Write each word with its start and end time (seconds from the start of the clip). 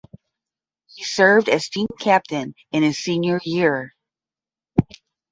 He 0.95 1.03
served 1.03 1.47
as 1.47 1.69
team 1.69 1.85
captain 1.99 2.55
in 2.71 2.81
his 2.81 2.97
senior 2.97 3.39
year. 3.43 3.93